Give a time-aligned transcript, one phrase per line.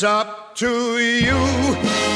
[0.00, 2.09] It's up to you,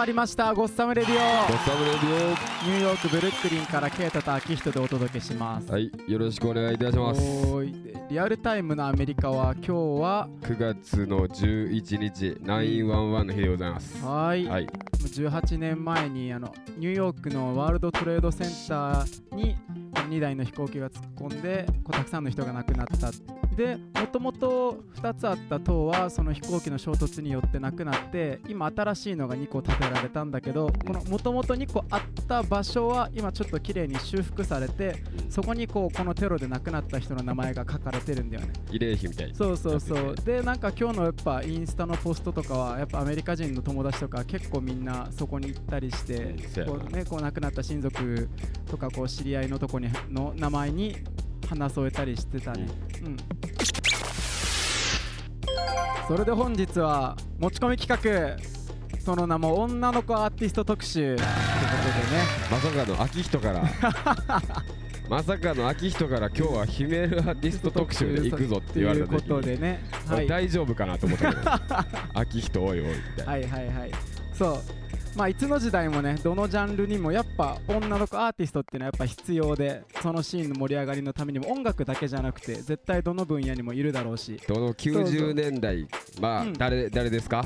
[0.00, 2.28] 始まりました Gotham Radio。What's up everybody
[2.64, 5.68] ニューヨークブルックリンからケイタとアキヒトでお届けします。
[5.68, 7.20] オはいよろしくお願いいたします。
[8.08, 14.02] リアルタイムのアメリカは今日は9月の11日911の日でございます。
[14.02, 14.48] はーい。
[14.48, 14.66] はい。
[14.66, 19.54] 18年前にあのニューヨークのワールドトレードセンターに
[20.08, 23.10] 2台の飛行機が突っ込んでこうたくさんの人が亡くなった
[23.56, 34.96] でもともと2つあった塔はその飛行機の衝突によってなくなって今新しいのが2個建てられたんだけどこのもともと2個あった場所は今ちょっと綺麗に修復されて
[35.28, 38.52] そこにこうこのテロで亡くなった人の名前が書かれてるんだよね。
[38.70, 39.34] 慰霊碑みたいに。
[39.34, 40.14] そうそうそう。
[40.16, 48.28] でなんか今日のやっぱインスタのポストとかはやっぱアメリカ人の友達とか結構みんなそこに行ったりしてこうねこう亡くなった親族
[48.70, 50.96] とかこう知り合いのとこにの名前に
[51.48, 52.68] 花添えたりしてたね
[53.02, 53.16] うん、
[56.06, 58.59] それで本日は持ち込み企画
[59.04, 61.16] その名も女の子アーティスト特集。
[61.16, 61.32] というこ
[61.84, 62.24] とでね。
[62.50, 63.62] まさかの秋人から。
[65.08, 69.82] まさかの秋人から今日はヒメールアーティスト特集で行くぞって言われたことでね。
[70.06, 70.28] はい。
[70.28, 71.50] 大丈夫かなと思ったけど。
[72.20, 73.32] 秋人おいおいみたいな。
[73.32, 73.90] はいはいはい。
[74.34, 74.79] そう
[75.16, 84.40] まあいつの時代もねどのジャンルにもやっぱ女の子アーティストっていうのはやっぱ必要でそのシーンの盛り上がりのためにも音楽だけじゃなくて絶対どの分野にもいるだろうし。
[84.46, 85.86] どの90年代
[86.20, 86.52] まあうん。
[86.52, 87.44] 誰誰ですか？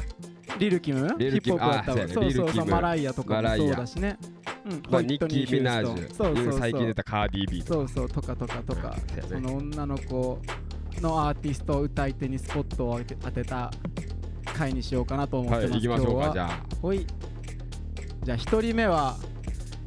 [0.59, 1.15] リルキム？
[1.19, 1.59] リルキム。
[1.59, 2.13] ヒップホップだったわね。
[2.13, 4.19] そうそうそうマライアとかもそうだしね。
[4.67, 4.83] うん。
[4.91, 6.55] まあニッキー・ミナージトンそうそうそう。
[6.55, 8.91] ュ最近出たカーディー・ビーとそうそうとかとかとか。
[8.91, 9.23] ね。
[9.29, 10.39] その女の子
[11.01, 13.71] のアーティスト歌い手にスポットを当てた
[14.45, 16.61] 回にしようかなと思っはいてます、行きましょうかじゃあ。
[16.81, 17.07] ほい
[18.25, 19.17] じゃあ一人目は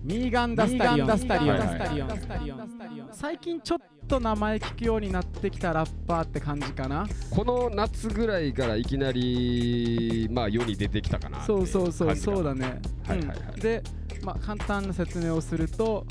[0.04, 1.08] ミーガン・ダスタリオン。
[1.08, 7.08] ミーガンダスタリオンダスタリオン最近ちょっと名前聞くようになってきたラッパーって感じかな。
[7.32, 13.38] この夏ぐらいからいきなりまあ世に出てきたかなそうそうそうそうだだね、はいはいはい。
[13.56, 13.60] うん。
[13.60, 13.82] で、
[14.22, 16.06] まあ、簡単な説明をすると、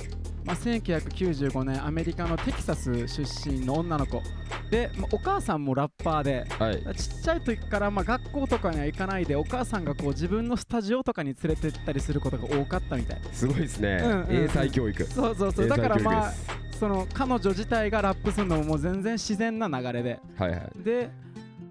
[0.46, 4.22] まあ、1995年アメリカのテキサス出身の女の子。
[4.70, 6.96] で、まあ、お母さんもラッパーではい。
[6.96, 13.20] ちっちゃい時からまあ学校とかには行かないでお母さんがこう自分のスタジオとかに連れてったりすることが多かったみたい。
[13.32, 13.98] すごいですね。
[14.02, 14.44] うんうんうん。
[14.44, 15.04] 英才教育。
[15.04, 15.68] そうそうそう。
[15.68, 16.32] だからまあ
[16.78, 20.20] その彼女自体がラップするのももう全然自然な流れで。
[20.38, 20.70] はいはい。
[20.76, 21.10] で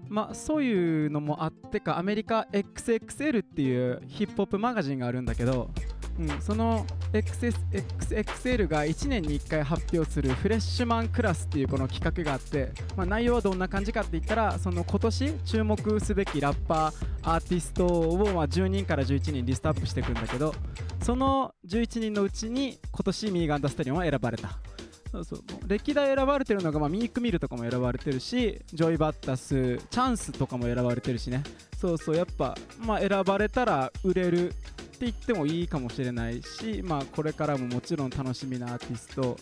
[0.08, 5.70] まあそういうのもあってかアメリカ XXL っていうヒップホップマガジンがあるんだけど、
[6.18, 20.54] うん、その XS XXL が1年に1回発表するフレッシュマンクラスっていうこの企画があって、まあ、内容はどんな感じかって言ったらその今年注目すべきラッパーアーティストをまあ10人から11人リストアップしていくんだけど
[21.02, 24.58] その11人のうちに今年ミーガン・ザ・スタリオンは選ばれた。
[25.12, 31.42] そうそうもう歴代選ばれてるのが、まあ、ミーク・ミルとかも選ばれてるしジョーイ・バッドアス、チャンスとかも選ばれてるしね。
[31.78, 34.54] そうそうやっぱ、まあ、選ばれたら売れる
[34.96, 39.36] って言ってもいいかもしれないし、まあ、これからももちろん楽しみなアーティスト。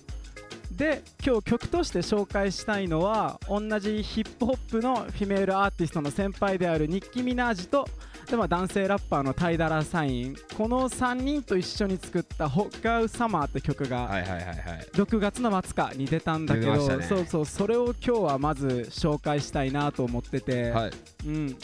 [0.72, 7.86] で今日曲として紹介したいのは同じヒップホップの female アーティストの先輩であるニッキ・ミナージと
[8.28, 10.36] で、まあ、男性ラッパーのタイダラ・サイン。
[10.56, 14.56] この3人と一緒に作った「ホッガウ・サマー」って曲がはいはいはいはい。
[14.94, 20.90] 6月の末かに出たんだけど、そうそうそれを今日はまず紹介したいなと思ってて、はい。
[21.26, 21.56] うん、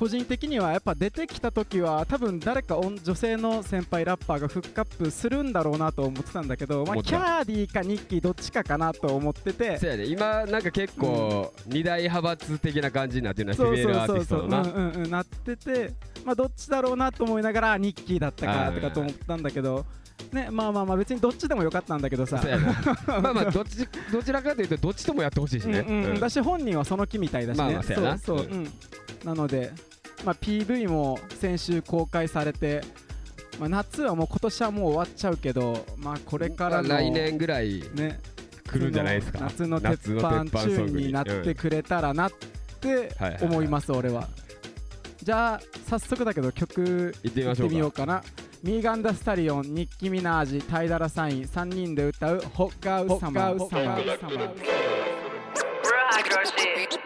[0.00, 9.76] 個人的にはやっぱ出てきた時は多分誰か女女性の先輩ラッパーがフックアップするんだろうなと思ってたんだけど、まあ、キャーディーかニッキーどっちかかなと思ってて。
[9.76, 10.06] そうやね。
[10.06, 14.62] 今なんか結構二大派閥的な感じになってるなフィメールアーティストのな。
[14.62, 15.10] うんうんうん。
[15.10, 15.92] なってて、
[16.24, 19.84] まあ、どっちだろうなと思いながらニッキーだったかとかと思ったんだけど、
[20.32, 22.42] ね、まあまあまあ別にどっちでもよかったんだけどさ。
[23.06, 25.80] まあまあどっちどちらかというとどっちともやってほしいしね。
[25.80, 26.20] うんうんうん。
[26.20, 28.72] だし本人はその気みたいだしね、まあまあそうそうそう、ううん。
[29.24, 29.72] なので、
[30.24, 32.82] まあ、PV も先週公開されて、
[33.58, 38.18] まあ、夏はもう今年はもう終わっちゃうけど、まあ、これからのまあ来年ぐらいね
[38.70, 39.40] 来るんじゃないですか？
[39.40, 42.32] 夏の鉄板チューンになってくれたらなっ
[42.80, 43.44] てはいはいはい。
[43.44, 44.28] 思います、俺は。
[45.22, 48.22] じゃあ早速だけど曲行ってみようかな。
[48.62, 53.58] ミーガン・ダ・スタリオン、ニッキ・ミナージ、タイダラ・サイン3人で歌うホッガウ・サマー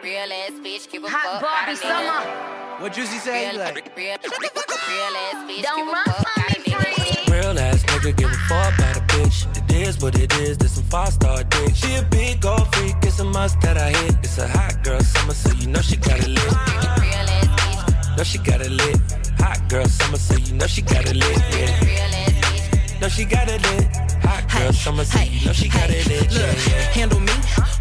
[0.05, 1.41] Real ass bitch, give a Hot fuck.
[1.41, 2.21] Barbie about a summer.
[2.21, 2.81] nigga.
[2.83, 3.49] What Juicy say?
[3.49, 6.17] Real, Like, real, real ass bitch, Don't give a run fuck.
[6.21, 9.39] from about me, real ass nigga give a fuck about a bitch.
[9.71, 11.75] It is what it is, this some five star dick.
[11.75, 14.17] She a big gold freak, get some must that I hit.
[14.23, 16.53] It's a hot girl summer, so you know she got it lit.
[16.53, 18.17] Real ass bitch.
[18.19, 19.01] Know she got it lit.
[19.41, 21.39] Hot girl summer, so you know she got it lit.
[21.57, 21.81] Yeah.
[21.81, 23.01] Real ass bitch.
[23.01, 23.89] Know she got it lit.
[24.29, 26.31] Hot girl summer, so you know she got it lit.
[26.31, 26.93] Look, yeah.
[26.93, 27.33] handle me.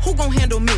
[0.04, 0.74] Who gon' handle me?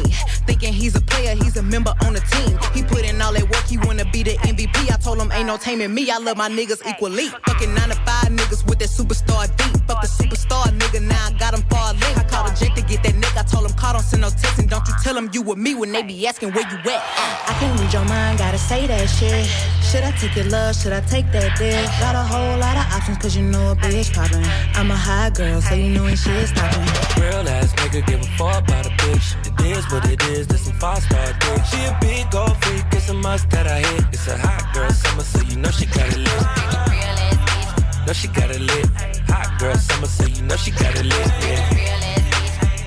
[0.45, 2.57] Thinking he's a player, he's a member on the team.
[2.73, 4.91] He put in all that work, he wanna be the MVP.
[4.91, 6.09] I told him ain't no taming me.
[6.11, 7.27] I love my niggas equally.
[7.47, 9.81] Fucking nine to five niggas with that superstar beat.
[9.87, 11.93] Fuck the superstar nigga, now I got him far.
[11.95, 13.39] I called a Jake to get that nigga.
[13.39, 15.57] I told him call, don't send no text, and don't you tell him you with
[15.57, 17.01] me when they be asking where you at.
[17.49, 19.45] I can't read your mind, gotta say that shit.
[19.89, 20.75] Should I take your love?
[20.75, 21.85] Should I take that dick?
[21.99, 24.43] Got a whole lot of options, cause you know a bitch poppin'.
[24.75, 27.04] I'm a high girl, so you know when shit's stoppin'.
[27.19, 29.35] Real ass nigga give a fuck about a bitch.
[29.47, 31.65] It is what it is, this some five star dick.
[31.65, 34.05] She a big gold freak, it's a must that I hit.
[34.13, 36.41] It's a hot girl summer, so you know she got it lit.
[38.05, 38.87] Know she got it lit.
[39.29, 41.27] Hot girl summer, so you know she got it lit.
[41.41, 42.04] Yeah.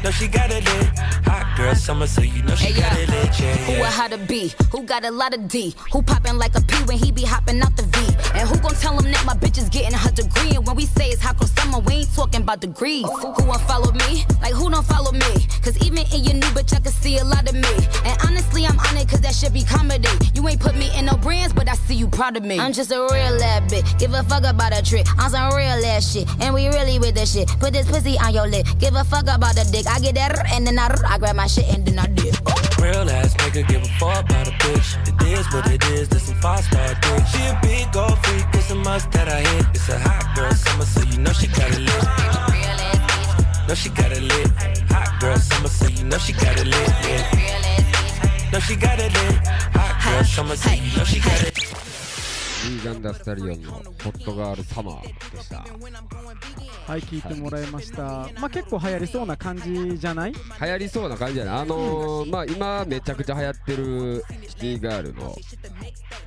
[0.04, 0.86] Know she got it lit.
[1.26, 2.98] Hot girl summer, so you know she Hey, got yeah.
[3.02, 3.40] it lit.
[3.40, 3.90] Yeah, Who a yeah.
[3.90, 4.52] how to be?
[4.70, 5.74] Who got a lot of D?
[5.92, 7.98] Who poppin' like a P when he be hopping out the V?
[8.38, 10.54] And who gon' tell him that my bitch is getting her degree?
[10.54, 13.04] And when we say it's hot girl summer, we ain't talking about degrees.
[13.06, 14.24] Who won't follow me?
[14.40, 15.46] Like who don't follow me?
[15.64, 17.74] Cause even in your new bitch, I can see a lot of me.
[18.06, 20.08] And honestly, I'm on it cause that should be comedy.
[20.34, 22.58] You ain't put me in no brands, but I see you proud of me.
[22.60, 23.98] I'm just a real ass bitch.
[23.98, 25.06] Give a fuck about a trick.
[25.18, 26.28] I'm some real ass shit.
[26.40, 27.48] And we really with this shit.
[27.58, 28.64] Put this pussy on your lip.
[28.78, 29.86] Give a fuck about the dick.
[29.88, 32.34] I get that and then I, I grab my shit and then I dip.
[32.78, 34.88] Real ass nigga give a fuck about a bitch.
[35.08, 37.26] It is what it is, this some five star dick.
[37.26, 39.66] She a big gold freak, it's a must that I hit.
[39.74, 42.02] It's a hot girl summer, so you know she got it lit.
[42.52, 43.68] Real ass bitch.
[43.68, 44.50] Know she got it lit.
[44.92, 46.88] Hot girl summer, so you know she got it lit.
[47.08, 48.50] Yeah.
[48.52, 49.46] Know she got it lit.
[49.74, 51.87] Hot girl summer, so you know she got it.
[52.64, 55.02] リーガンダスタリオンのホットガールサマー
[55.32, 55.58] でした。
[55.58, 58.02] はい聞いてもらいました。
[58.40, 60.32] まあ結構流行りそうな感じじゃない？
[60.32, 61.58] 流行りそうな感じじゃな。
[61.58, 65.36] いあのー、まあ今めちゃくちゃ流行ってるシティガールズの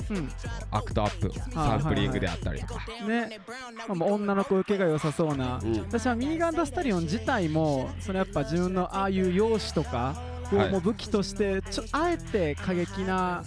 [0.10, 0.30] うん。
[0.72, 2.86] Act Up サンプリングであったりとか。
[3.08, 3.40] ね、
[3.88, 5.78] まあ女の子受けが良さそうな、うん。
[5.80, 10.16] 私はミーガン・ザ・スタリオン自体もそのやっぱ自分のああいう容姿とか
[10.54, 13.44] をはいもう武器としてちょあえて過激な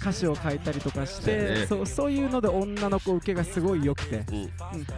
[0.00, 1.54] 歌詞を書いたりとかしそうやね。
[1.60, 4.36] てそうそういうので女の子受けがすごい良くて、うん。
[4.36, 4.50] うん、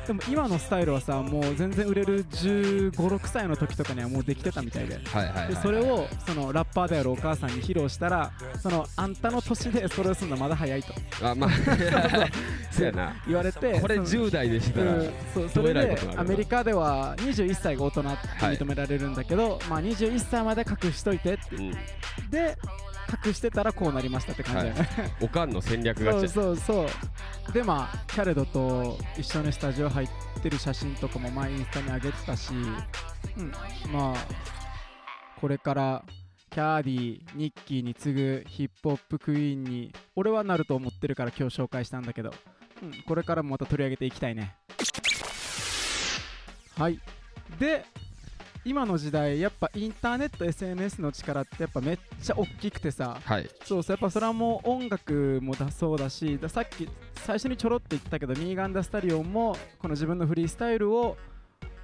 [0.07, 4.95] でも今のスタイルはさもう全然売れる1 5 6歳の時とかにはもうできてたみたいで。
[4.97, 10.95] はいはいはいでそれをそのラッパーであるお母さんに披露したらそのあんたの年でそれをするのはまだ早いと。
[11.27, 11.51] あまあ
[12.71, 12.87] そう。
[12.87, 13.17] やな。
[13.27, 21.57] 言われてこれその10代でしたらうんそうそれでアメリカでは21歳が大人って認められるんだけど、まあ、21歳まで隠しといてって。
[21.57, 21.71] うん。
[22.31, 22.57] で
[23.25, 24.63] 隠してたらこうなりましたって感じ。
[24.63, 24.89] だよね、
[25.21, 26.87] おかんの戦略がそうそうそ
[27.49, 27.53] う。
[27.53, 30.09] でまあキャレドと一緒にスタジオ入っ
[30.43, 33.53] てる写真とかも前インスタに上げてたし、うん、
[33.93, 34.17] まあ
[35.41, 36.05] これから
[36.51, 42.33] キャーディニッキーに次ぐヒップホップクイーンに俺はなると思ってるから今日紹介したんだけど、
[42.83, 44.55] うん、これからもまた取り上げていきたいね。
[46.77, 47.01] はい。
[47.59, 47.85] で
[48.69, 53.19] 今の時代やっぱインターネット SNS の力ってやっぱめっちゃ大きくてさ。
[53.25, 53.49] はい。
[53.65, 61.17] そうそうやっぱそれはもう音楽もだそうだしださっき最初にちょろっと言ったけどミーガン・ダ・スタリオンもこの自分のフリースタイルを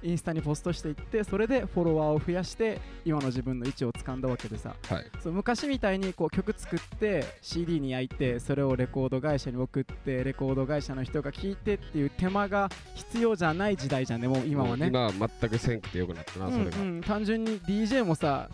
[0.03, 4.75] インスタにポストしていってそれでフォロワーを増やして今の自分の位置を掴んだわけでさ。
[4.89, 5.05] はい。
[5.21, 14.87] そう昔みたいにこう曲作って CD に焼いてそれをレコード会社に送ってレコード会社の人が聴いてっていう手間が必要じゃない時代じゃんねもう今はね。
[14.87, 18.49] 今は全くせんくてよくなったなそれが、うんうん、単純に DJ もさ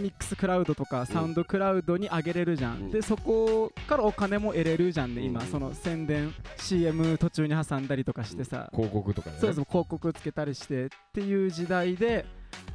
[0.00, 2.90] ミックスクラウドとかサウンドクラウドに上げれるじゃん、うん。
[2.90, 5.40] でそこからお金も得れるじゃんね、今。
[5.40, 5.46] うん。
[5.46, 9.36] その宣伝 CM 途中に挟んだりとかしてさ、広告とかね。
[9.40, 12.26] そうそう広告つけたりしてっていう時代で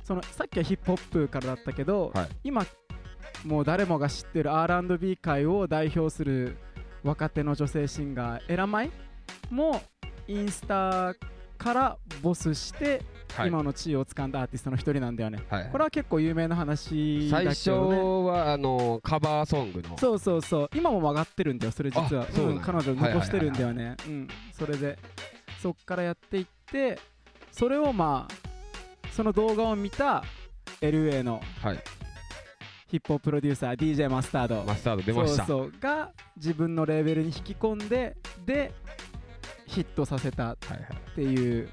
[0.04, 2.28] そのさっきはヒップホップからだったけど、はい。
[2.44, 2.66] 今
[3.46, 6.58] もう誰もが知ってる R&B 界を代表する
[7.04, 8.92] 若手の女性シンガーエラマイ
[9.50, 9.82] も
[10.28, 11.16] インスタ
[11.58, 13.02] からボスして
[13.36, 13.48] はい。
[13.48, 15.44] 今の地位を掴んだアーティストの一人なんだよね。
[15.50, 15.70] はい。
[15.72, 18.30] これは結構有名な話だけ最初どね。
[18.30, 19.98] はあのカバーソングの。
[19.98, 20.70] そうそうそう。
[20.76, 22.28] 今も曲がってるんだよそれ実は。
[22.28, 23.96] うん彼女残してるんだよね。
[24.06, 24.28] うん。
[24.52, 24.98] それで
[25.62, 27.00] そっからやっていって
[27.52, 30.24] それをまあその動画を見た
[30.82, 31.80] LA のはい。
[32.88, 34.64] ヒップホッププロデューサー DJ マスタード。
[34.64, 35.46] マスタード出ました。
[35.46, 38.74] そうそうが自分のレーベルに引き込んでで
[39.66, 41.16] ヒットさせたっはいはい。
[41.16, 41.70] ていう。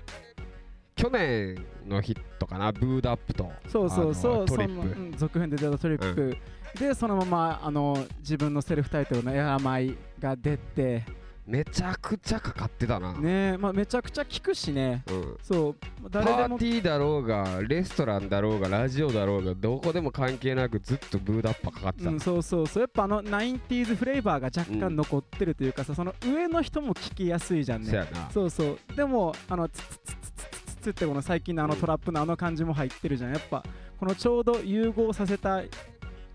[0.94, 3.50] 去年のヒットかなブードアップと。
[3.68, 5.00] そうそうそうトリップ。
[5.00, 6.37] うん続編で出たトリップ、
[6.78, 11.04] でそのままあの自分のセルフタイトルの「エアマイ」が出て
[11.48, 15.02] めちゃくちゃかかってたな、ねまあ、めちゃくちゃ聞くしね。
[15.10, 15.74] うん、そう。
[16.10, 22.82] パ誰でもーティーだろうがレストランだろうがラジオだろうがどこでも関係なくずっとブーダッパかかってた、うん、そうそうそう。
[22.82, 28.06] やっぱあの 90s フレーバーが若干残ってるというかさ、その上の人も聞きやすいじゃんね。
[28.30, 33.64] そうそうでもあのツツツツツツツってこの最近のあのトラップのあの感じも入ってるじゃんやっぱ
[33.98, 35.62] このちょうど融合させた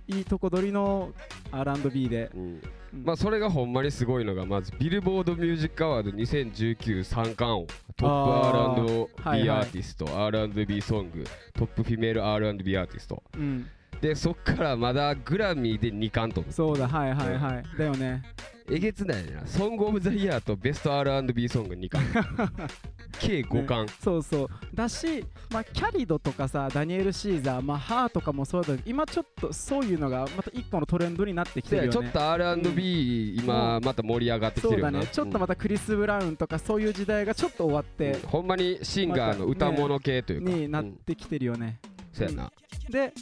[0.08, 1.12] いいとこ取りの
[1.52, 2.42] R&B で、うん。
[2.42, 3.04] うん。
[3.04, 13.24] まあそれがほんまにすごいのがまずビルボードミュージックアワード2019三冠王トップ R&B はいはいアーティスト、R&B ソングトップフィメール R&B アーティスト。
[13.36, 13.68] うん、
[14.02, 18.24] でそっからまだグラミーで2冠とそうだはいはいはいだよね
[18.70, 19.46] えげつないな。
[19.46, 22.14] ソング of the Year と Best R&B Song 2冠
[23.20, 24.50] 計5冠、そうそう。
[24.74, 31.98] だし、まあ、カリードとかさダニエル・シーザー、まあ、ハーとかもそうだけど今ちょっとそういうのがまた一個のトレンドになってきてるよね。
[32.00, 35.00] でちょっと R&B、今また盛り上がってきてるよな。
[35.00, 35.08] ね。
[35.08, 37.98] ちょっとまたクリス・ブラウンとかそういう時代がちょっと終わっうん。
[37.98, 40.94] てほんまにシンガーの歌物系というか、になっうん。
[40.94, 41.80] てきてるよね、
[42.12, 42.52] そうやな、
[42.90, 43.14] で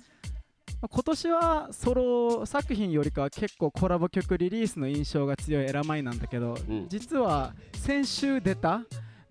[0.82, 6.88] まあ今年はソロ作品よりかは結構コラボ曲リリースの印象が強いエラマイなんだけど、うん。
[6.88, 8.82] 実は先週出た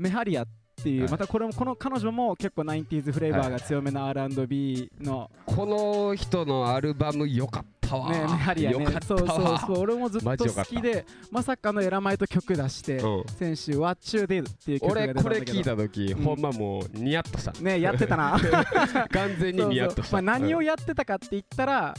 [0.00, 0.46] メハリアっ
[0.82, 1.10] ていう、はい。
[1.10, 8.84] またこれもこの彼女も結構 90s フレーバーが強めの R&B の、この人のアルバム良かったわ、ね、メハリアね。
[8.84, 9.78] よかったそうそうわそう。
[9.78, 13.24] 俺もずっと好きでまさかのエラマイと曲出して、うん。
[13.26, 15.22] 先週「What You Did」っていう曲が出俺たんだけど。
[15.22, 16.24] これ聞いた時、うん。
[16.24, 18.40] ほんまもうニヤッとしたねやってたな。
[19.12, 21.94] 完全にニヤッとしたまあ、何をやってたかって言ったら、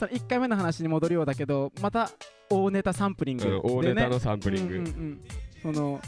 [0.00, 2.10] その1回目の話に戻るようだけどまた
[2.50, 5.20] 大ネタサンプリングで、ねうん大ネタのサンプリング、うんうん
[5.64, 5.72] うん。
[5.74, 6.00] その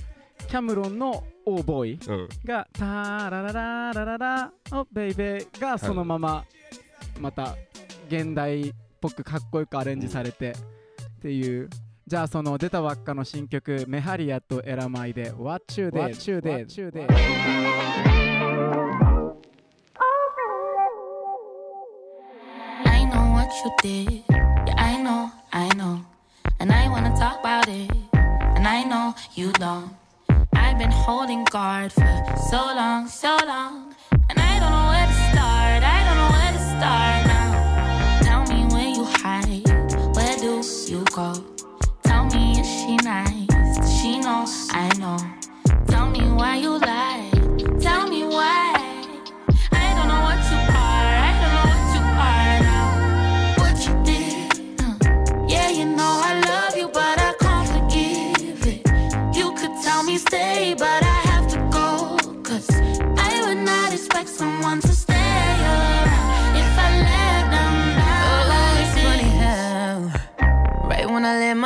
[0.48, 6.44] キャムロンの「オーボーイうん」が「タララララララおベイベー」がそのまま
[7.20, 7.54] また
[8.08, 10.54] 現代っぽくかっこよくアレンジされてっ
[11.20, 11.68] ていう
[12.06, 18.08] じゃあその出たばっかの新曲「メハリアとエラマイで「What You Did」What You Did What You Did
[22.86, 24.24] I know what you did.
[24.66, 26.00] Yeah, I know, I know.
[26.58, 27.90] And I wanna talk about it.
[28.56, 29.90] And I know you don't.
[30.78, 33.96] I've been holding guard for so long, so long.
[34.30, 35.82] And I don't know where to start.
[35.82, 38.20] I don't know where to start now.
[38.22, 40.14] Tell me where you hide.
[40.14, 41.34] Where do you go?
[42.04, 44.00] Tell me, is she nice?
[44.00, 45.18] She know I know?
[45.88, 47.28] Tell me why you lie.
[47.80, 48.67] Tell me why.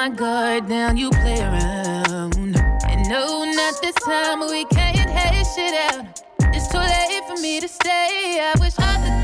[0.02, 2.34] My guard down, you play around.
[2.34, 6.20] And no, not this time, we can't hash it out.
[6.52, 8.40] It's too late for me to stay.
[8.42, 9.21] I wish all the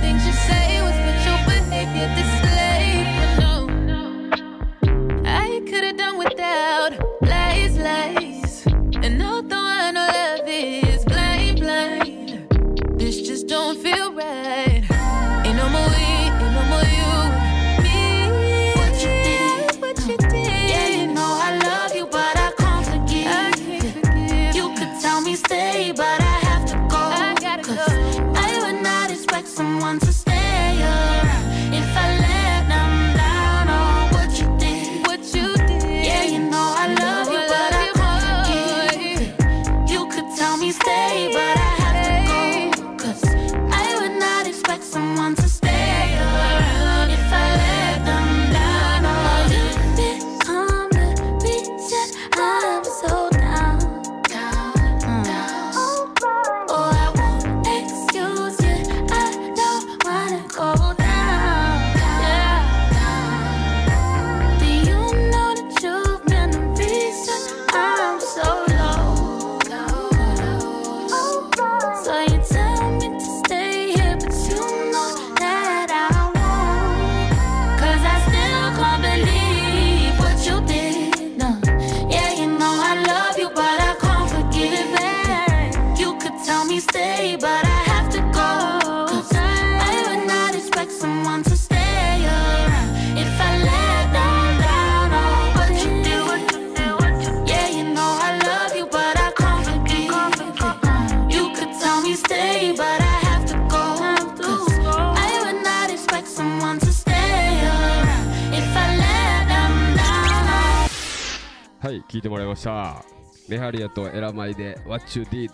[112.09, 113.05] 聞いてもらいました。
[113.49, 115.51] マヘリアとエラマイで What You Did?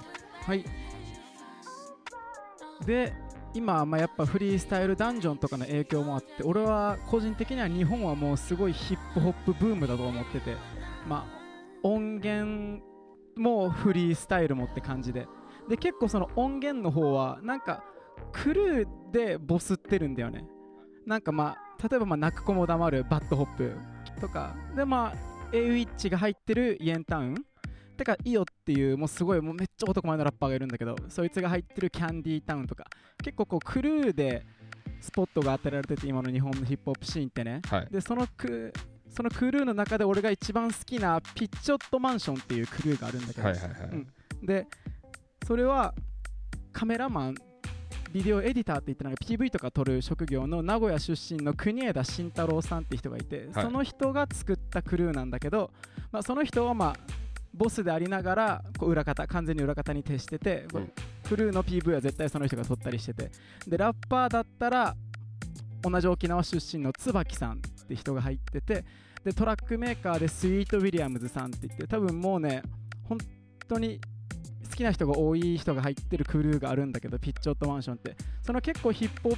[0.46, 0.64] はい。
[2.87, 3.12] で
[3.54, 10.56] 今、まあ、やっぱフリースタイルダンジョンとかの影響もあって俺は個人的には日本はもうすごいヒップホップブームだと思ってて
[11.08, 11.44] まあ
[11.82, 12.82] 音源
[13.37, 15.26] もフリースタイルもって感じで。
[15.68, 17.82] で結構その音源の方はなんか
[18.32, 20.44] クルーでバズってるんだよね。
[21.06, 23.76] なんかまあ例えばまあ泣く子も黙るバッドホップ
[24.20, 24.54] とか。
[24.76, 27.37] でまあエイウィッチが入ってるイエンタウン。
[27.96, 32.84] てかイオっていうもうすごいもうめっちゃ男前のラッパーがいるんだけどそいつが入ってるキャンディータウンとか。
[33.23, 34.44] 結構こうクルーで
[35.00, 37.62] スポットが当てられてて今の日本のヒップホップシーンってね。
[37.70, 37.88] はい。
[37.88, 38.73] でそのク
[39.08, 43.49] そのクルーの中で俺が一番好きなピッチョットマンションっていうクルーがあるんだけど、
[44.42, 44.66] で
[45.46, 45.94] それは
[46.73, 47.34] カメラマン
[48.14, 53.64] ビデオエディターって言ってなんか PV とか撮る職業の名古屋出身の国枝慎太郎さんって人がいて、はい。
[53.64, 55.73] その人が作ったクルーなんだけど、
[56.12, 56.97] まあ、その人はまあ
[57.52, 60.92] ボスでありながらこう裏方完全に裏方に徹してて、うん。
[61.28, 63.33] クルーの PV は絶対その人が撮ったりしてて。
[63.66, 64.94] でラッパーだったら
[65.83, 67.56] 同じ沖縄出身の椿さんっ
[67.88, 68.85] て人が入ってて
[69.25, 72.62] でトラックメーカーでスイート・ウィリアムズさんって言って多分もうね
[73.09, 73.18] 本
[73.68, 74.00] 当に
[74.75, 78.16] 好きな人が多い人が入ってるクルーがあるんだけどピッチョットマンションって。
[78.43, 79.37] その結構ヒップホッ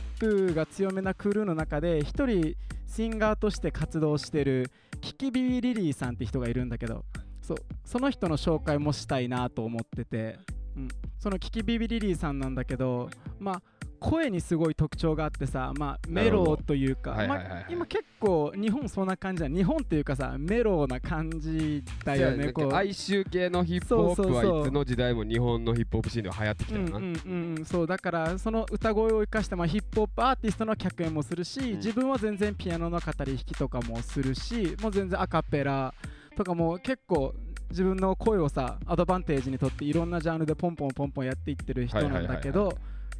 [0.49, 4.71] プが強めなクルーの中で1人シンガーとして活動してる
[5.03, 7.05] キキビビリリーさんって人がいるんだけど
[7.43, 10.39] そその人の紹介もしたいなと思ってて、
[10.75, 10.89] うん、
[11.19, 13.63] そのキキビビリリーさんなんだけどまあ
[13.97, 17.49] 声にすごい特徴があってさ、まあ、メローというか、はいはいはいはい。
[17.51, 22.75] まあ、今結構日本そんな感じだ日本っていうかさメローな感じだよねこう。
[22.75, 31.77] 哀愁系のヒップホップはいつの時代も日本のヒップホップシーンでは流行ってきたよな、うんうんうんうん、そうだからその歌声を生かした、まあ、ヒップホップアーティストの客演もするし、ん。
[31.77, 35.93] 自分は全然ピアノの語り弾きとかもするしもう全然アカペラ
[36.37, 37.35] とかも結構
[37.71, 42.77] 自分の声をさアドバンテージにとっていろんなジャンルでポンポンポンポンやっていってる人なんだけど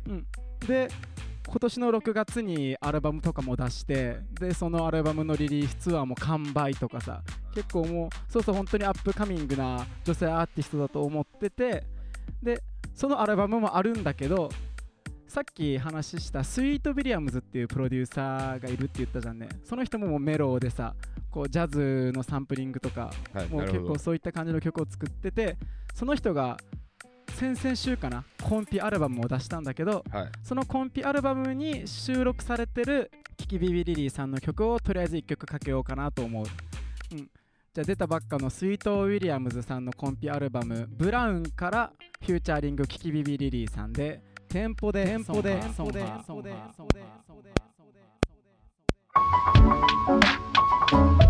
[0.09, 0.27] うん
[0.67, 0.89] で
[1.47, 7.23] 今年の6月にアルバムとかも出してでそのアルバムのリリースツアーも完売とかさ
[7.55, 11.85] 結構もうそうそう本当にアップカミングな女性アーティストだと思ってて
[12.43, 12.63] で
[12.95, 14.51] そのアルバムもあるんだけど
[15.29, 19.49] さっき話したスイート・ウィリアムズっていうプロデューサーがいるって言ったじゃんね。
[19.65, 20.95] その人ももうメローでさ
[21.31, 23.11] こうジャズのサンプリングとか
[23.51, 23.73] もうはいなるほど。
[23.73, 25.59] 結構そういった感じの曲を作ってて
[25.95, 26.57] その人が
[27.37, 30.29] 先々週かなコンピアルバムを出したんだけどはい。
[30.43, 36.47] そのコンピアルバムに収録されてるキキビビリリーさんの曲をとりあえず1曲かけようかなと思う、
[37.13, 46.51] うん、じゃあ出たばっかのスイート・ウィリアムズさんのコンピアルバム「ブラウン」からフューチャーリングキキビビリリーさんでテンポでテンポでテンポでテンポで
[51.23, 51.26] う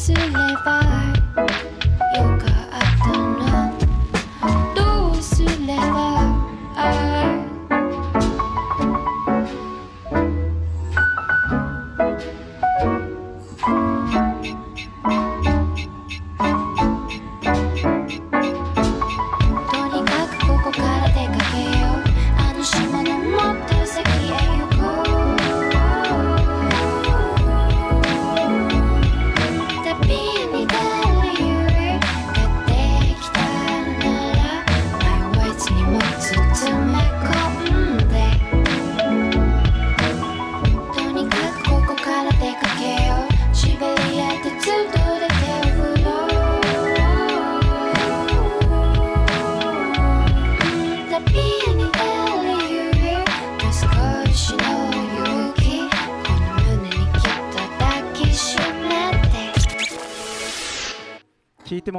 [0.00, 0.14] Sư
[0.64, 0.79] 吧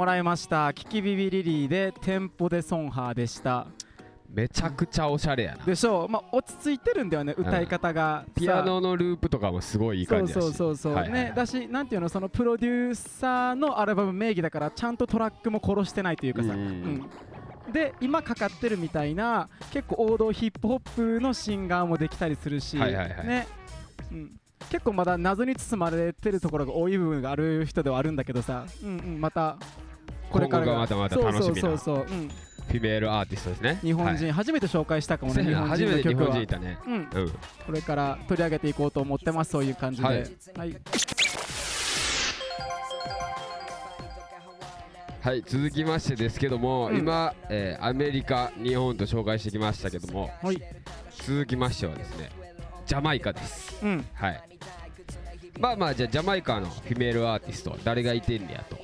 [0.01, 0.73] もらいました。
[0.73, 3.67] キキビビリリーでテンポでソンハーでした。
[4.27, 5.63] めちゃくちゃおしゃれやな。
[5.63, 6.09] でしょう。
[6.09, 8.63] まあ落ち着いてるんだよね歌い方が、ピア。
[8.63, 10.43] ノのループとかもすごいいい感じだし。
[10.43, 11.29] そうそうそうそう、はいはいはい。
[11.29, 16.59] ねだしなんていうのそのプロデューサーのアルバム名義だからちゃんとトラックも殺してないというかさ、うん。
[16.59, 16.61] う
[17.69, 17.71] ん。
[17.71, 23.27] で今かかってるみたいな結構王道ヒップホップのシンガーもできたりするし、はいはいはい。
[23.27, 23.47] ね。
[24.11, 24.31] うん、
[24.71, 29.57] 結構まだ謎に包まれてるところが多い部分がある人ではあるんだけどさ、うんうん、また
[30.31, 30.77] これからが。
[30.79, 32.05] またまた楽しみなそうそうそう。
[32.07, 33.79] そう、うん、フィメールアーティストですね。
[33.81, 36.77] 日本人、はい初めて紹介したかもね日本初めて日人の曲は本人いたね。
[36.85, 37.29] うん、うん。
[37.65, 40.17] これから取り上げていこうと思ってますそういう感じで、はは
[40.65, 40.69] い。
[40.69, 40.75] い
[45.21, 46.97] はい続きましてですけども、うん。
[46.97, 50.61] 今、えーアメリカ日本と紹介してきましたけども、はい。
[51.25, 52.29] 続きましてはですね
[52.87, 53.79] ジャマイカです。
[53.83, 54.05] うん。
[54.13, 54.41] はい。
[55.59, 58.77] まあまあじゃあジャマイカのフィメールアーティスト誰がいてんねやと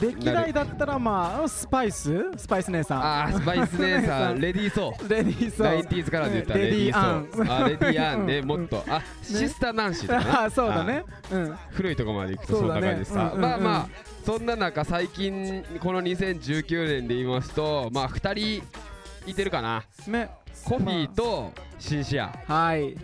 [0.00, 2.10] 歴代だったらまあスパイス？
[2.36, 3.02] スパイス姉さん。
[3.04, 4.40] あー スパイス姉さん。
[4.40, 5.08] レディー・ソー。
[5.08, 5.88] レディーソー。
[5.88, 7.64] 90s からで言ったらレディー・ソー。
[7.64, 8.42] あレディー・ アンね。
[8.42, 8.84] もっと。
[8.88, 11.04] あシスター・ナンシーだな あそうだね。
[11.30, 11.56] うん。
[11.70, 13.88] 古いとこまで行くとそんな感じでさ、まあまあ
[14.24, 19.84] そんな中最近この2019年で言いますとまあ2人いてるかな。
[20.06, 20.30] ね。
[20.64, 22.32] コフィーとシェンシーア。
[22.46, 22.96] はい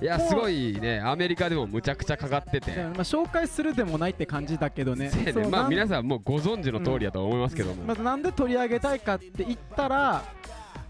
[0.00, 1.00] いやすごいね。
[1.00, 2.72] アメリカでもむちゃくちゃかかってて。
[2.72, 5.10] でまあ、紹介するでもないって感じだけどね。
[5.10, 10.22] ねまあ皆さんもうご存知の通りだと思いますけども、まずなんで取り上げたいかって言ったら、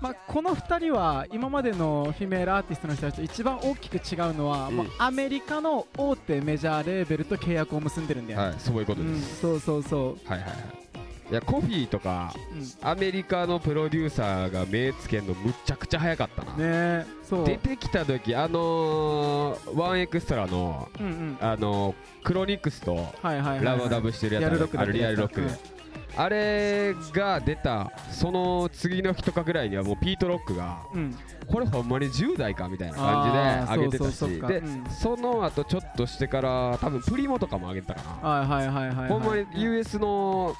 [0.01, 4.77] まあ、この2人は今までの female アーティストの人たちと一番大きく違うのは、うん。
[4.77, 9.15] もうアメリカの大手メジャーレーベルと契約を結んでるんだよね、はいそういうことうん。
[9.15, 9.83] です、そうそう。
[9.83, 10.86] そはいはいはい
[11.29, 12.89] いやコフィーとかう、うん。
[12.89, 17.47] アメリカのプロデューサーが目つけんのむっちゃくちゃ早かったな、ねえそう。
[17.47, 21.39] 出てきた時あのー、ワンエクストラのうんうん。
[21.41, 23.65] あのー、クロニクスとはいはいはいはい。
[23.65, 25.41] ラバダブしてるやつリアルロックあるリアルロック。
[25.41, 25.53] で、うん。
[26.19, 31.17] あれが出たその次の日とかぐらいにはもうピートロックがうん。
[31.49, 34.85] これほんまに10代かみたいな感じで上げてたしで、うん。
[34.91, 39.09] その後ちょっとしてから多分プリモとかも上げてたかな、はいはいはいはいはい。
[39.09, 40.55] ほんまに US の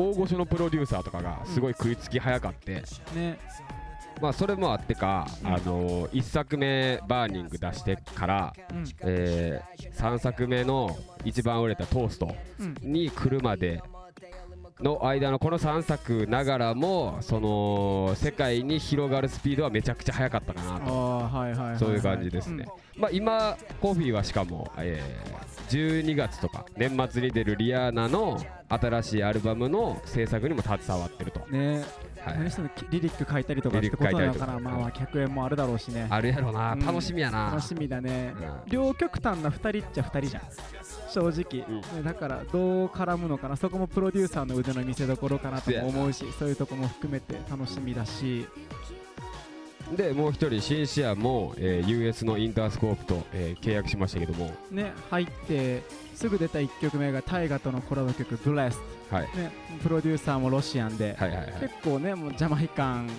[0.00, 2.82] 大御所のプロデューサーとかがすごい食いつき早かって、
[3.14, 3.38] ね。
[4.20, 8.84] まあそれもあってか、うんあの1作目 Burning 出してから、うん。
[9.02, 9.60] え
[9.94, 12.74] 3作目の一番売れたトーストうん。
[12.82, 13.82] に来るまで
[14.82, 20.84] の間のこの3作ながらもその世界に広がるスピードはめちゃくちゃ速かったかなあと。
[20.86, 20.88] あ
[21.30, 22.66] はいはいそういう感じですね、
[22.96, 31.84] まあ今コフィーはしかも、えー12月とか年末に出るリアーナの新しいアルバムの制作にも携わってると、うんね。
[32.20, 32.38] はい。
[32.90, 36.08] リリック書いたりとかってことなのかなまあまあ客演もあるだろうしね。
[36.10, 36.80] あるやろな、うん。
[36.80, 37.50] 楽しみやな。
[37.50, 38.70] 楽しみだね、うん。
[38.70, 40.42] 両極端な2人っちゃ2人じゃん
[41.08, 41.80] 正直、うん。
[41.80, 43.56] ねだからどう絡むのかな。
[43.56, 48.46] そこもプロデューサーの腕の見せ所かなとも思うしそういうとこも含めて楽しみだし
[49.96, 54.50] でもう一人シンシアも、えー US のインタースコープと、えー契約しましたけども。
[54.70, 55.82] ね入って
[56.14, 58.78] すぐ出た1曲目が大河とのコラボ曲「ブレス
[59.10, 59.22] はい。
[59.36, 59.50] ね
[59.82, 61.52] プロデューサーもロシアンで、はいはいはい。
[61.60, 63.10] 結構ねもうジャマイカン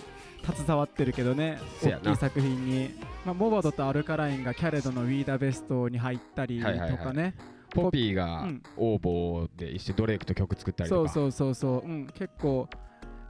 [0.44, 2.92] 携わってるけどね大きい作品に、
[3.26, 6.98] まあ、マバドとアルカラインがキャレドの「ウィーダーベスト」に入ったりとはいはいはい。
[7.00, 7.36] かね、
[7.72, 8.64] ポピーがうん。
[8.78, 11.10] OVO で一緒にドレイクと曲作ったりとか。
[11.10, 12.68] そうそうそうそう、うん、結構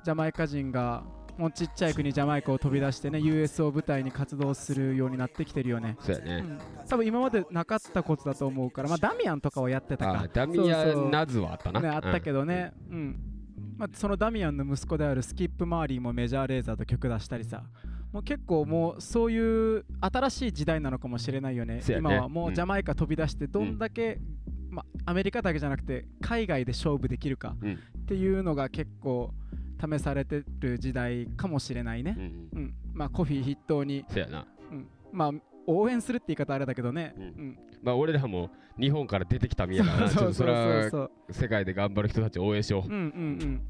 [0.03, 1.03] ジャマイカ人が
[1.37, 10.21] もうちっちゃい国ジャマイカを飛び出してね US を舞台に活動するようになってきてるよね、そうやね、うん、多分今までなかったことだと思うから、まあ、ダミアンとかはやってたか。
[10.21, 11.79] あダミアン・ナズはあったな。
[11.79, 13.19] ね、あったけど、どね、うん。
[13.77, 17.63] まあ、そのダミアンの息子であるスキップ・マーリーもメジャーレーザーと曲出したりさ。
[18.11, 21.75] もう結構もうそういう新しい時代なのかもしれないよね。
[21.75, 21.83] ね。
[21.97, 24.19] 今はもうジャマイカ飛び出してどんだけ、
[24.69, 27.73] まあ、アメリカだけじゃなくて海外で勝負できるかうん。
[27.73, 29.33] っていうのが結構
[29.81, 32.15] 試されてる時代かもしれないね。
[32.17, 32.49] うん、うん。
[32.53, 32.73] うん。
[32.93, 34.47] まあ、コフィー筆頭に、そうやな。
[34.71, 35.31] うん、まあ
[35.67, 37.23] 応援するって言い方あれだけどね、うん。
[37.23, 37.59] うん。
[37.83, 40.09] まあ俺らも日本から出てきた身やからな。
[40.11, 43.05] ちょっとそれはそう世界で頑張る人たちを応援しよう、うんうんう
[43.45, 43.61] ん。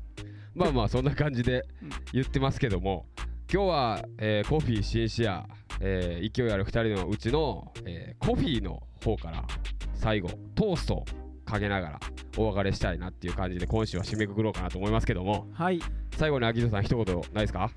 [0.55, 1.89] まあまあそんな感じでうん。
[2.13, 3.05] 言ってますけども
[3.51, 5.45] 今日は、えーコフィーシンシア、
[5.81, 9.45] えー勢いある2人のうちの、えーコフィーの方から
[9.93, 11.05] 最後トースト
[11.51, 11.99] をかけながら
[12.37, 15.47] お別れしたいなっていう感じで今週は締めくくろうかなと思いますけども。
[15.53, 15.81] はい。
[16.15, 17.69] 最後に秋人さん一言ないですか？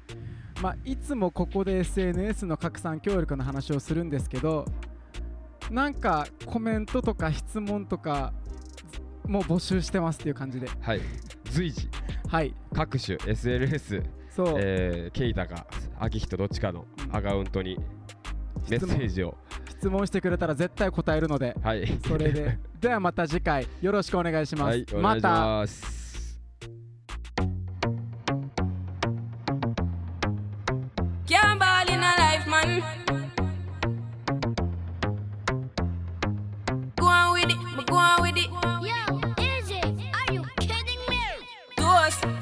[0.63, 4.65] まあ、いつもここで SNS の拡散協力の話をするんですけど
[5.71, 8.33] なんかコメントとか質問とか
[9.27, 10.69] もう募集してますっていう感じで。
[10.81, 11.01] はい。
[11.51, 11.89] 随時
[12.29, 12.55] はい。
[12.73, 15.67] 各種 SNS そう、えー、ケイタか
[15.99, 17.79] 秋人どっちかのアカウントに
[18.69, 19.37] メッセージを。
[19.69, 22.59] 質問してくれたら絶対答えるので、はい、それで。
[22.81, 25.65] ではまた次回よろしくお願いします、はい、また。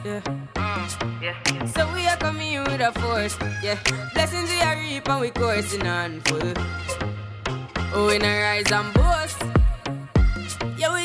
[0.04, 0.41] Yeah.
[1.22, 3.38] So we are coming with a force.
[3.62, 3.78] Yeah.
[4.12, 6.52] Blessings we are reaping, we coursing on full.
[7.94, 9.40] Oh, we rise and boast.
[10.76, 11.01] Yeah, we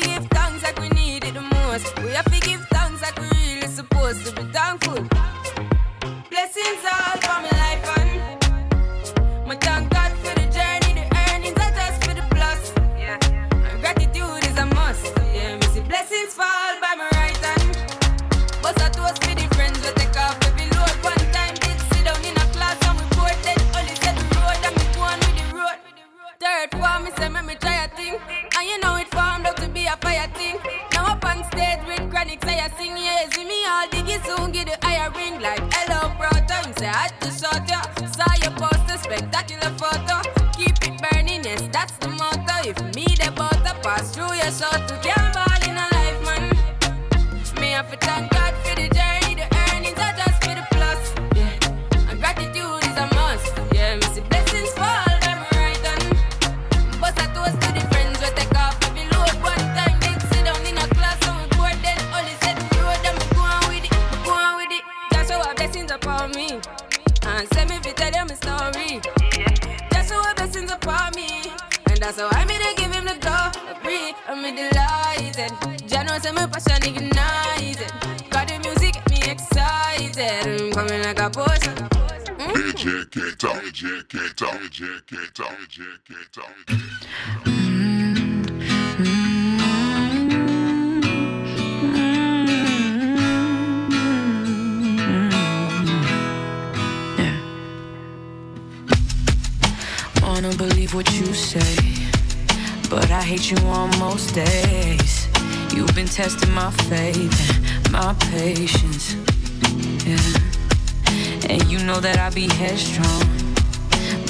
[111.48, 113.24] And you know that I be headstrong,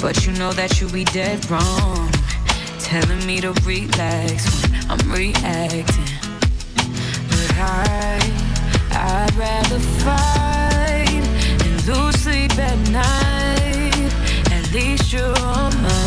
[0.01, 2.09] but you know that you be dead wrong.
[2.79, 6.09] Telling me to relax when I'm reacting.
[7.29, 8.19] But I,
[8.91, 11.23] I'd rather fight
[11.65, 14.13] and lose sleep at night.
[14.51, 15.98] At least you're on my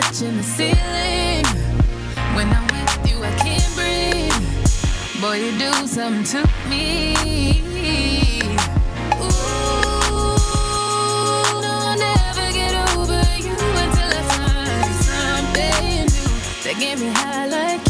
[0.00, 1.44] touching the ceiling.
[2.34, 5.20] When I'm with you, I can't breathe.
[5.20, 7.16] Boy, you do something to me.
[16.78, 17.89] Get me high like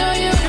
[0.00, 0.39] know you.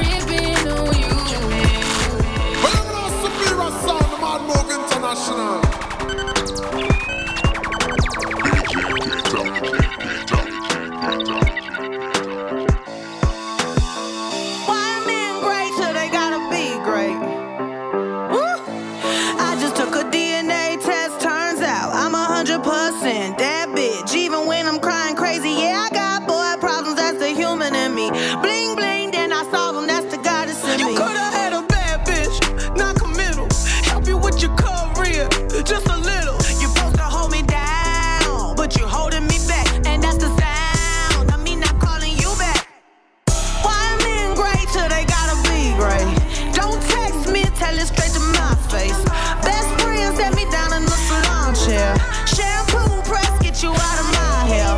[50.21, 51.89] Set me down in the salon chair.
[52.29, 54.71] Shampoo press, get you out of my hair.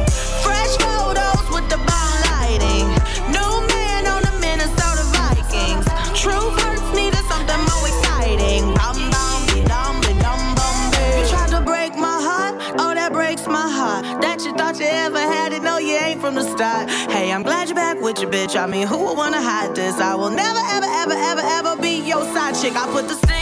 [0.45, 2.87] Fresh photos with the bomb lighting.
[3.35, 5.85] New man on the Minnesota Vikings.
[6.15, 8.63] True hurts needed something more exciting.
[8.79, 10.77] Bum bum dum dum bum.
[11.17, 14.03] You tried to break my heart, oh that breaks my heart.
[14.23, 16.89] That you thought you ever had it, no you ain't from the start.
[17.11, 18.55] Hey, I'm glad you're back with your bitch.
[18.55, 19.99] I mean, who would wanna hide this?
[19.99, 22.75] I will never, ever, ever, ever, ever be your side chick.
[22.77, 23.33] I put the singing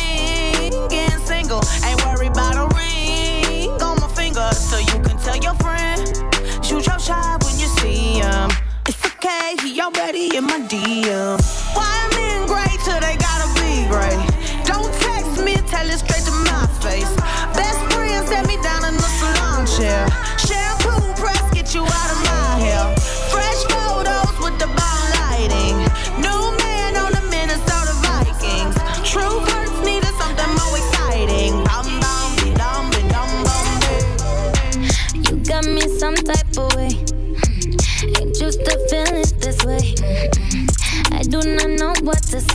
[1.52, 6.08] single, ain't worried about a ring on my finger, so you can tell your friend.
[6.64, 8.50] Shoot your shot when you see him.
[8.88, 11.40] It's okay, he already in my DM.
[11.76, 12.01] Why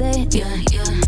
[0.06, 0.34] what.
[0.34, 1.00] Yeah, yeah.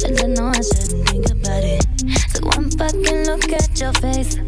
[0.00, 1.84] But I know I shouldn't think about it.
[2.30, 4.39] So one fucking look at your face.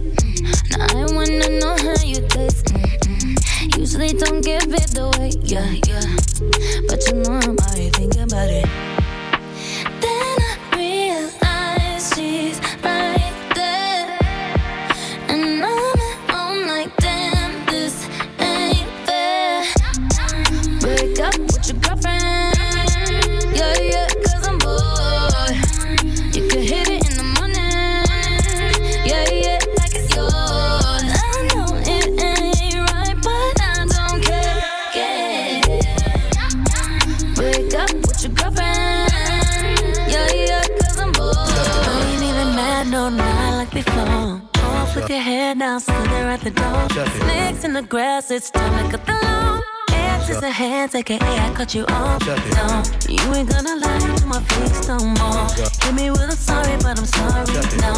[47.83, 49.61] The grass, it's time to cut the lawn.
[49.91, 52.21] X's hands, aka I cut you off.
[52.27, 55.47] No, you ain't gonna lie to my face no more.
[55.83, 57.45] Hit me with a sorry, but I'm sorry.
[57.85, 57.93] No,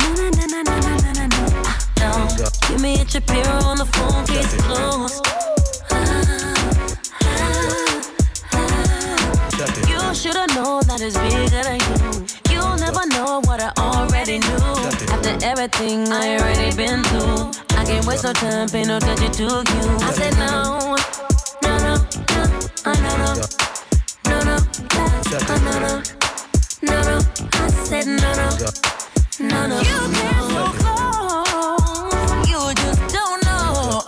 [0.00, 1.62] no, no, no, no, no, no, no, no.
[1.66, 5.24] Ah, No, give me a Shapiro on the phone, case closed.
[9.88, 12.26] You should've known that it's bigger than you.
[12.50, 14.74] You'll never know what I already knew.
[15.14, 17.50] After everything I already been through,
[17.88, 19.48] can't waste no time, pay no attention to you.
[20.04, 20.94] I said no,
[21.62, 22.44] no, no, no,
[22.84, 23.30] uh, no, no,
[24.28, 24.56] no, no,
[24.92, 26.02] uh, no, no,
[26.82, 27.16] no, no.
[27.52, 28.48] I said no, no,
[29.40, 29.76] no, no.
[29.80, 34.04] You came so close, you just don't know.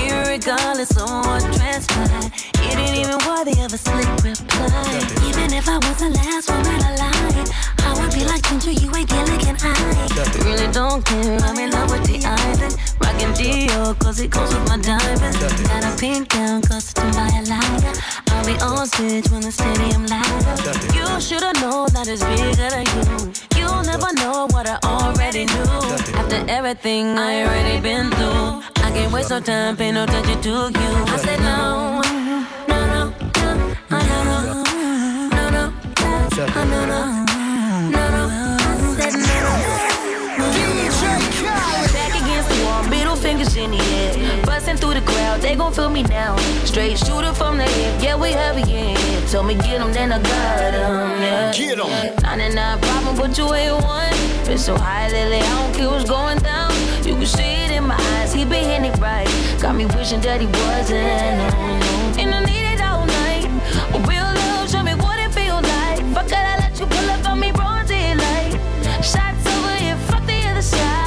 [0.00, 5.04] Irregardless of what transpired, you didn't even worthy of a slick reply.
[5.28, 7.15] Even if I was the last woman alive,
[8.50, 9.56] be you ain't Gilligan.
[9.60, 11.38] I really don't care.
[11.40, 15.38] I'm in love with the island, rocking Dior, cause it goes with my diamonds.
[15.68, 17.92] Got a pink gown, custom by a lighter.
[18.28, 20.76] I'll be on stage when the stadium lights up.
[20.94, 23.32] You should've known that it's bigger than you.
[23.58, 25.66] You'll never know what I already knew.
[26.14, 30.50] After everything I already been through, I can't waste no time, pay no attention to
[30.50, 30.92] you.
[31.12, 32.00] I said no,
[32.68, 34.70] no, no, no, no, no, no, no,
[35.30, 35.72] no, no,
[36.36, 37.25] no, no, no.
[44.66, 46.36] Busting through the crowd, they gon' feel me now.
[46.64, 48.96] Straight shooter from the hip, yeah, we heavy, yeah.
[49.30, 51.52] Told me get 'em, then I got 'em, yeah.
[51.52, 51.88] Get 'em.
[52.22, 54.16] 99 problem, but you ain't one.
[54.44, 56.72] Been so high lately, I don't care what's going down.
[57.06, 59.30] You can see it in my eyes, he been hitting it right.
[59.62, 62.20] Got me wishing that he wasn't, no, no.
[62.20, 63.48] And I need it all night.
[64.10, 66.02] Real love, show me what it feels like.
[66.12, 68.58] Fuck it, I let you pull up on me, broad daylight.
[69.00, 71.05] Shots over here, fuck the other side.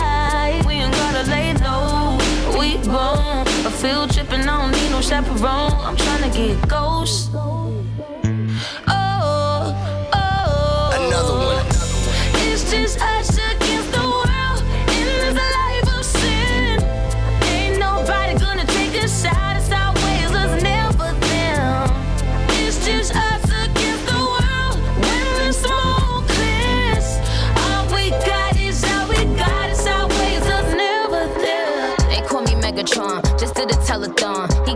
[3.82, 4.42] Field trippin'.
[4.42, 5.72] I don't need no chaperone.
[5.86, 7.32] I'm trying to get ghost.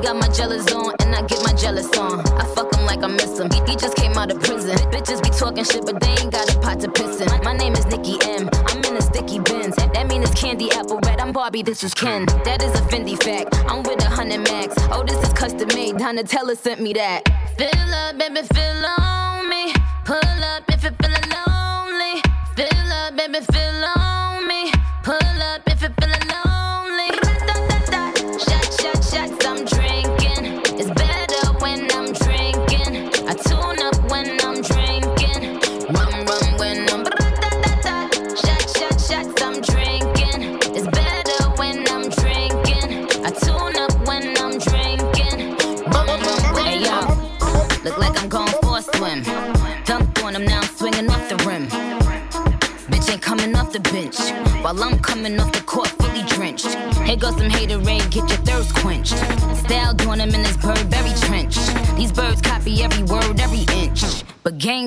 [0.04, 2.20] Got my jealous on, and I get my jealous on.
[2.38, 3.50] I fuck him like I miss him.
[3.50, 4.76] He, he just came out of prison.
[4.92, 7.44] Bitches be talking shit, but they ain't got a pot to piss in.
[7.44, 8.50] My name is Nikki M.
[8.68, 9.78] I'm in a sticky bins.
[9.78, 11.22] That mean it's candy apple red.
[11.22, 12.26] I'm Barbie, this is Ken.
[12.44, 13.56] That is a Fendi fact.
[13.70, 14.76] I'm with a hundred max.
[14.92, 15.96] Oh, this is custom made.
[15.96, 17.24] Donatella sent me that.
[17.58, 19.74] Fill up, baby, fill on me.
[20.04, 21.23] Pull up if you're feeling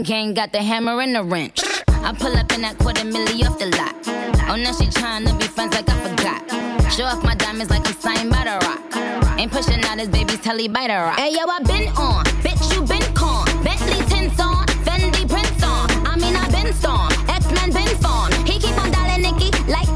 [0.07, 1.61] gang got the hammer and the wrench.
[1.89, 3.93] I pull up in that quarter milli off the lot.
[4.49, 6.93] Oh, now she tryna be friends like I forgot.
[6.93, 9.37] Show off my diamonds like I'm signed by the rock.
[9.37, 11.19] Ain't pushing out his baby's telly by the rock.
[11.19, 13.47] Hey yo, I been on, bitch, you been con.
[13.65, 15.91] Bentley tints on, Fendi prints on.
[16.07, 18.35] I mean, I been storm, X-Men been formed.
[18.47, 19.91] He keep on dialing Nikki like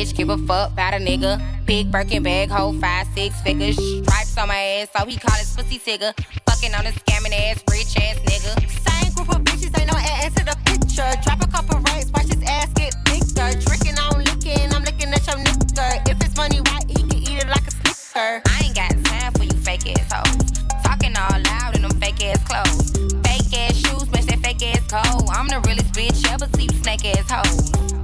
[0.00, 1.40] bitch, give a fuck about a nigga.
[1.66, 3.76] Big Birkin bag, hold five, six figures.
[3.76, 6.12] Stripes on my ass, so he call his pussy tigger.
[6.46, 8.52] Fucking on a scamming ass, rich ass nigga.
[8.68, 11.10] Same group of bitches, ain't no ass to the picture.
[11.22, 13.50] Drop a couple racks, watch his ass get bigger.
[13.60, 16.08] Drinking, I'm licking, I'm looking at your nigga.
[16.08, 18.42] If it's money, why he can eat it like a snicker?
[18.46, 20.50] I ain't got time for you fake ass hoes.
[20.82, 22.96] Talking all loud in them fake ass clothes.
[23.24, 25.28] Fake ass shoes, match that fake ass coat.
[25.30, 27.99] I'm the realest bitch ever see you snake ass hoes.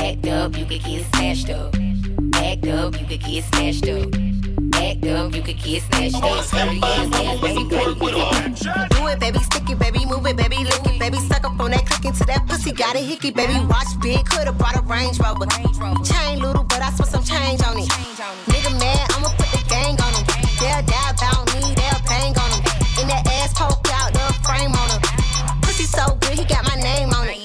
[0.00, 1.74] Act up, you could get snatched up.
[2.34, 4.08] Act up, you could get snatched up.
[4.74, 6.50] Act up, you could get snatched up.
[6.50, 7.94] Dirty ass ass, baby, pretty
[8.88, 11.72] Do it, baby, stick it, baby, move it, baby, lick it, baby, suck up on
[11.72, 15.18] that click into that pussy, got a hickey, baby, watch big, coulda brought a Range
[15.20, 15.46] Rover.
[16.02, 17.88] Chain little, but I spent some change on it.
[18.48, 20.24] Nigga mad, I'ma put the gang on him.
[20.64, 22.64] They'll die about me, they'll bang on him.
[23.04, 25.60] In that ass poke out the frame on him.
[25.60, 27.39] Pussy so good, he got my name on it.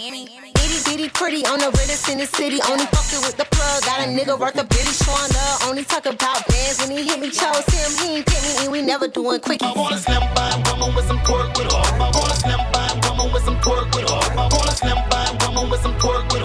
[1.15, 2.59] Pretty on the realest in the city.
[2.69, 3.83] Only fucking with the plug.
[3.83, 5.63] Got a nigga worth a bitty showing love.
[5.67, 7.31] Only talk about bands when he hit me.
[7.31, 9.63] Chose him, he ain't get me, and we never doing quickies.
[9.63, 11.83] I wanna slim by woman with some pork with her.
[12.03, 14.21] I wanna slim by woman with some pork with her.
[14.37, 16.44] I wanna slim by woman with some pork with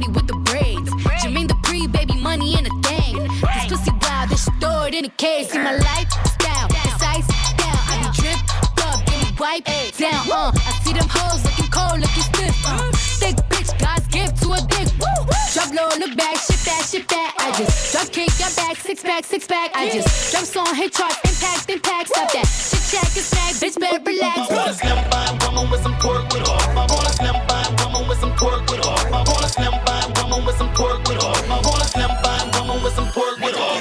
[0.00, 0.90] Cardi with the braids.
[1.20, 3.16] Jermaine the pre baby money in a thing.
[3.18, 5.50] This pussy wild, this stored in a case.
[5.50, 7.28] See my lifestyle, it's ice
[7.60, 7.80] down.
[7.90, 8.40] I be drip
[8.86, 9.64] up, get me wipe
[9.98, 10.24] down.
[10.30, 12.56] Uh, I see them hoes looking cold, looking stiff.
[12.64, 12.90] Uh,
[13.20, 14.88] thick bitch, God's gift to a dick.
[15.00, 15.20] Woo!
[15.52, 17.34] Drop low, look back, shit that shit back.
[17.38, 19.70] I just drop kick your back, six pack, six pack.
[19.74, 22.08] I just drop song, hit charts, impact, impact.
[22.08, 22.46] Stop that.
[22.48, 24.38] Shit check is back, bitch, better relax.
[24.38, 26.68] I want a slim fine woman with some pork with off.
[26.68, 27.49] I want a slim
[32.90, 33.80] with some pork with all.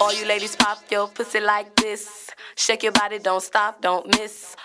[0.00, 2.30] All you ladies pop your pussy like this.
[2.56, 4.56] Shake your body, don't stop, don't miss.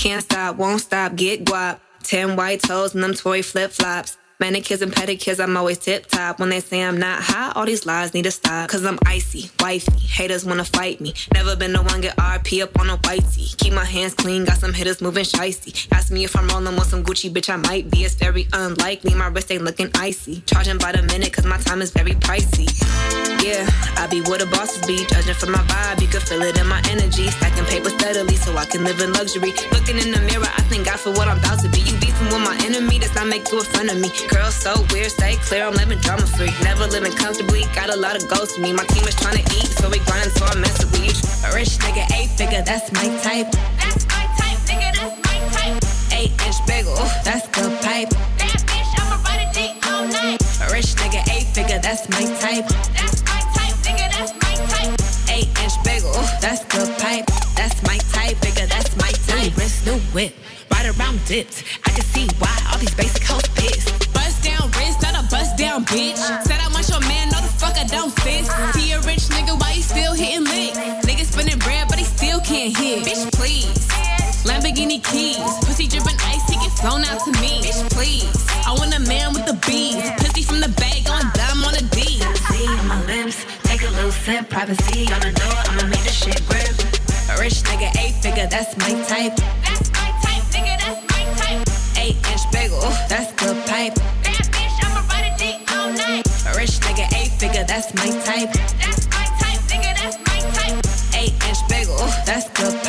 [0.00, 1.78] Can't stop, won't stop, get guap.
[2.02, 4.16] Ten white toes and them toy flip flops.
[4.40, 6.38] Manicures and pedicures, I'm always tip top.
[6.40, 8.70] When they say I'm not hot, all these lies need to stop.
[8.70, 9.98] Cause I'm icy, wifey.
[9.98, 11.12] Haters wanna fight me.
[11.34, 13.54] Never been the one get RP up on a whitey.
[13.58, 15.86] Keep my hands clean, got some hitters moving shicey.
[15.92, 18.02] Ask me if I'm rolling with some Gucci, bitch, I might be.
[18.02, 20.40] It's very unlikely, my wrist ain't looking icy.
[20.46, 22.66] Charging by the minute, cause my time is very pricey.
[23.44, 25.04] Yeah, I be where the bosses be.
[25.04, 27.28] Judging from my vibe, you can feel it in my energy.
[27.28, 29.52] Stacking paper steadily so I can live in luxury.
[29.72, 31.80] Looking in the mirror, I thank God for what I'm about to be.
[31.80, 34.08] You beefing with my enemy, does not make you a friend of me.
[34.30, 36.50] Girl, so weird, stay clear, I'm living drama free.
[36.62, 38.72] Never living comfortably, got a lot of goals to me.
[38.72, 41.18] My team is trying to eat, so we grinding, so I mess with.
[41.44, 43.50] A rich nigga, eight figure, that's my type.
[43.80, 45.82] That's my type, nigga, that's my type.
[46.14, 48.10] Eight inch bagel, that's good pipe.
[48.38, 50.38] That bitch, I'ma ride it deep all night.
[50.62, 52.68] A rich nigga, eight figure, that's my type.
[52.94, 54.94] That's my type, nigga, that's my type.
[55.34, 57.26] Eight inch bagel, that's good pipe.
[57.58, 59.50] That's my type, bigger, that's my type.
[59.50, 60.34] New wrist, new whip,
[60.70, 61.64] right around dips.
[61.84, 63.99] I can see why all these basic hoes pissed.
[65.90, 66.22] Bitch.
[66.46, 68.46] Said I want your man, no the fuck I don't fit.
[68.74, 70.78] See a rich nigga, why he still hitting licks?
[71.04, 73.04] Nigga spinning bread, but he still can't hit.
[73.04, 73.86] Bitch, please.
[74.46, 77.60] Lamborghini keys, pussy dripping ice, he get flown out to me.
[77.60, 78.30] Bitch, please.
[78.64, 81.82] I want a man with the bees, pussy from the bag on dumb on a
[81.92, 82.22] D.
[82.48, 86.40] See my lips, take a little sip, privacy on the door, I'ma make this shit
[86.48, 86.72] grip.
[87.28, 89.36] A rich nigga, eight figure, that's my type.
[89.66, 91.62] That's my type, nigga, that's my type.
[91.98, 92.80] Eight inch bagel,
[93.10, 93.29] that's
[97.80, 98.52] that's my type.
[98.78, 100.84] That's my type, nigga, that's my type.
[101.14, 102.79] Eight inch bagel, that's good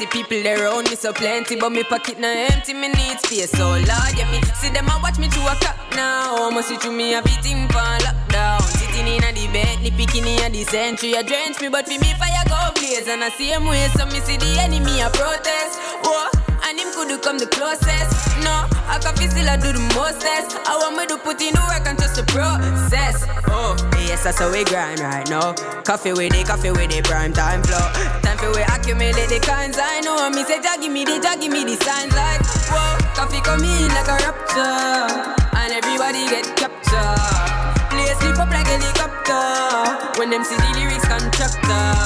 [0.00, 2.72] See people around me so plenty, but me pocket na empty.
[2.72, 3.84] Me need space, so Lord,
[4.16, 6.40] yeah me see them a watch me to a clock now.
[6.40, 8.64] Almost see through me a beating for lockdown.
[8.80, 11.12] Sitting in a the Bentley, picking in the century.
[11.12, 13.08] A drench me, but for me fire go blaze.
[13.08, 15.76] And I same way, so me see the enemy a protest.
[17.00, 18.12] Could come the closest.
[18.44, 20.52] No, I can feel still I do the mostest.
[20.68, 23.24] I want me to put in the work and just the process.
[23.48, 23.72] Oh,
[24.04, 25.56] yes, that's how we grind right now.
[25.82, 27.80] Coffee with it, coffee with it, prime time flow.
[28.20, 30.28] Time for we accumulate the kinds I know.
[30.28, 33.64] Me say, Jah give me the, Jah give me the signs like, whoa, coffee come
[33.64, 35.40] in like a rapture.
[35.56, 37.50] And everybody get captured.
[37.90, 40.20] Play sleep up like helicopter.
[40.20, 41.96] When them see the lyrics constructor.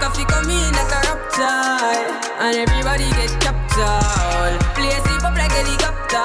[0.00, 1.52] Coffee come in like a rapture.
[2.42, 3.61] And everybody get captured.
[3.72, 6.16] Play sleep up like helicopter.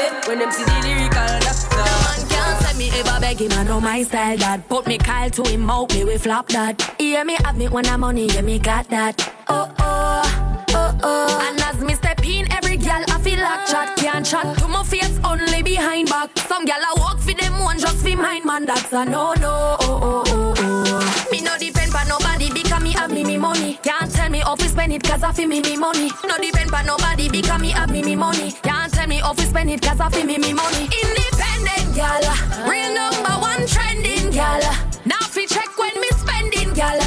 [0.00, 0.28] Eh?
[0.28, 1.76] When them see the lyrical doctor.
[1.76, 4.68] Man can't say me ever beg him, I know my style that.
[4.68, 6.80] Put me Kyle to him out, me we flop that.
[6.98, 9.32] Hear me have me when I'm money, yeah me got that.
[9.48, 11.48] Oh oh, oh oh.
[11.48, 11.94] And as me
[12.26, 16.36] in, every girl I feel like chat can't chat to my face only behind back.
[16.40, 18.66] Some girl I walk for them one just for mine, man.
[18.66, 19.76] That's a no no.
[19.80, 21.28] Oh oh oh oh.
[21.30, 23.78] Me no depend on nobody because me have me me money.
[23.82, 26.10] Can't tell me off we spend it cause I feel me me money.
[26.26, 28.52] No depend on nobody because me have me me money.
[28.62, 30.84] Can't tell me off we spend it cause I feel me me money.
[31.02, 32.22] Independent gal,
[32.68, 34.60] real number one trending gal.
[35.04, 36.98] Now fi check when me spending gal.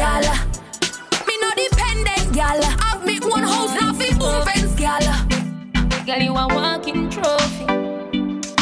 [0.00, 0.24] Gal.
[1.26, 2.62] Me no dependent gal.
[2.80, 5.04] Have me one house now fi boom fence gal.
[6.06, 7.66] Girl, you a walking trophy.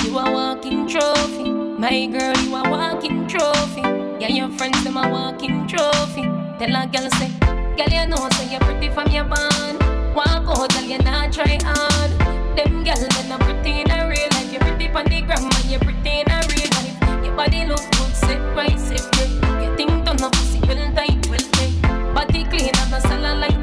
[0.03, 1.51] You a walking trophy.
[1.83, 3.83] My girl, you a walking trophy.
[4.21, 6.25] Yeah, your friends them a walking trophy.
[6.59, 7.31] Tell a girl say,
[7.79, 9.79] girl you know say you pretty from your band.
[10.17, 12.11] Walk out, girl you not try hard.
[12.57, 14.53] Them girl they not pretty in a real life.
[14.53, 17.25] You pretty pon the gram, and you pretty in a real life.
[17.25, 19.63] Your body look good, sit right, sit right.
[19.63, 21.08] You think don't know pussy well tight.
[22.19, 23.58] Body clean and a cellulite,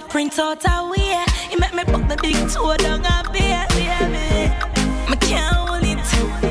[0.00, 1.24] wallet print out a way.
[1.50, 5.10] You make me put the big toe down a beer, baby.
[5.10, 6.49] Me can't hold it.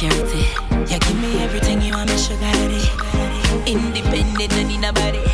[0.00, 0.46] Security.
[0.90, 3.70] You give me everything you want, me sugar daddy.
[3.70, 5.29] Independent, don't need nobody.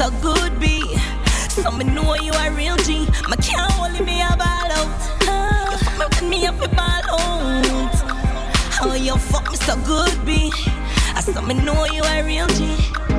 [0.00, 0.96] So good B.
[1.50, 3.06] So me know you a real G.
[3.28, 4.88] My can't hold me a ball out.
[5.20, 7.92] You fuck me with me up a ball out.
[8.80, 10.50] Oh, you fuck me so good, B.
[11.14, 13.09] I saw me know you a real G.